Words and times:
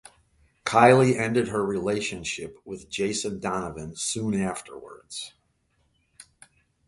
Kylie 0.65 1.15
ended 1.15 1.49
her 1.49 1.63
relationship 1.63 2.57
with 2.65 2.89
Jason 2.89 3.39
Donovan 3.39 3.95
soon 3.95 4.33
afterwards. 4.33 5.35